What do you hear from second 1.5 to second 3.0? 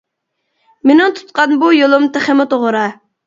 بۇ يولۇم تېخىمۇ توغرا.